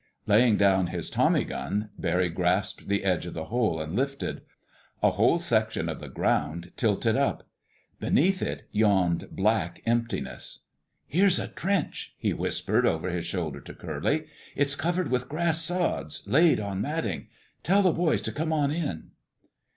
Laying 0.25 0.57
down 0.57 0.87
his 0.87 1.11
tommy 1.11 1.43
gun, 1.43 1.91
Barry 1.95 2.29
grasped 2.29 2.87
the 2.87 3.03
edge 3.03 3.27
of 3.27 3.35
the 3.35 3.43
hole 3.53 3.79
and 3.79 3.95
lifted. 3.95 4.41
A 5.03 5.11
whole 5.11 5.37
section 5.37 5.87
of 5.87 5.99
the 5.99 6.09
"ground" 6.09 6.71
tilted 6.75 7.15
up. 7.15 7.47
Beneath 7.99 8.41
it 8.41 8.67
yawned 8.71 9.27
black 9.29 9.83
emptiness. 9.85 10.61
"Here's 11.05 11.37
a 11.37 11.49
trench!" 11.49 12.15
he 12.17 12.33
whispered 12.33 12.87
over 12.87 13.11
his 13.11 13.27
shoulder 13.27 13.61
to 13.61 13.75
Curly. 13.75 14.25
"It's 14.55 14.73
covered 14.73 15.11
with 15.11 15.29
grass 15.29 15.61
sods, 15.61 16.23
laid 16.27 16.59
on 16.59 16.81
matting. 16.81 17.27
Tell 17.61 17.83
the 17.83 17.91
boys 17.91 18.21
to 18.23 18.31
come 18.31 18.51
on 18.51 18.71
in." 18.71 19.11